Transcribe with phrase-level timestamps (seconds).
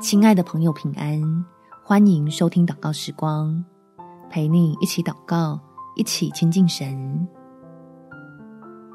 [0.00, 1.44] 亲爱的朋友，平安！
[1.84, 3.62] 欢迎收听祷告时光，
[4.30, 5.60] 陪你一起祷告，
[5.94, 7.28] 一起亲近神。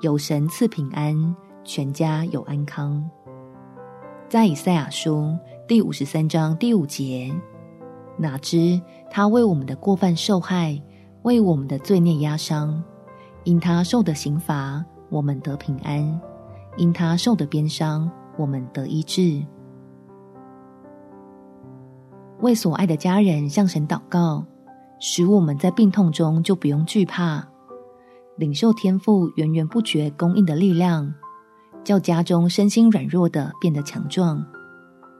[0.02, 3.08] 有神赐平安，全家有安康。
[4.28, 5.38] 在以赛亚书
[5.68, 7.32] 第五十三章第五节，
[8.18, 8.82] 哪知
[9.12, 10.82] 他为我们的过犯受害，
[11.22, 12.84] 为我们的罪孽压伤。
[13.44, 16.20] 因他受的刑罚，我们得平安；
[16.78, 18.10] 因他受的鞭伤，
[18.40, 19.46] 我们得医治。
[22.46, 24.46] 为所爱的家人向神祷告，
[25.00, 27.44] 使我们在病痛中就不用惧怕，
[28.38, 31.12] 领受天父源源不绝供应的力量，
[31.84, 34.46] 叫家中身心软弱的变得强壮。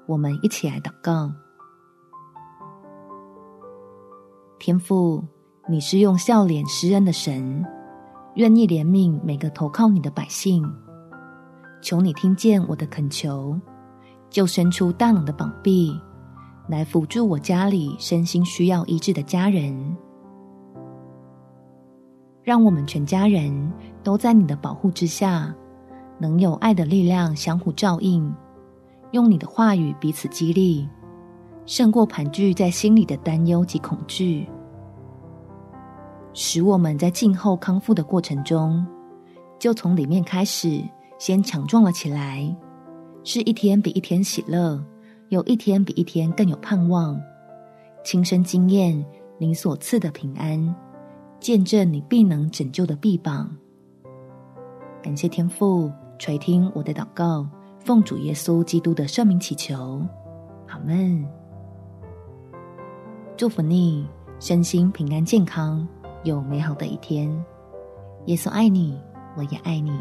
[0.06, 1.32] 我们一起来祷告：
[4.60, 5.24] 天父，
[5.68, 7.66] 你是用笑脸施恩的神，
[8.36, 10.64] 愿意怜悯每个投靠你的百姓。
[11.82, 13.60] 求你听见我的恳求，
[14.30, 16.00] 就伸出大能的膀臂。
[16.68, 19.96] 来辅助我家里身心需要医治的家人，
[22.44, 23.72] 让我们全家人
[24.04, 25.54] 都在你的保护之下，
[26.18, 28.34] 能有爱的力量相互照应，
[29.12, 30.90] 用你的话语彼此激励，
[31.68, 34.48] 胜过盘踞在心里的担忧及恐惧，
[36.34, 38.84] 使我们在静候康复的过程中，
[39.60, 40.82] 就从里面开始
[41.20, 42.56] 先强壮了起来，
[43.24, 44.84] 是一天比一天喜乐。
[45.30, 47.20] 有一天比一天更有盼望，
[48.04, 49.04] 亲身经验
[49.40, 50.76] 你所赐的平安，
[51.40, 53.50] 见证你必能拯救的臂膀。
[55.02, 57.48] 感谢天父垂听我的祷告，
[57.80, 60.02] 奉主耶稣基督的圣名祈求，
[60.68, 61.26] 阿们。
[63.36, 64.08] 祝福你
[64.40, 65.88] 身心平安健康，
[66.24, 67.30] 有美好的一天。
[68.26, 69.00] 耶稣爱你，
[69.36, 69.92] 我也爱你。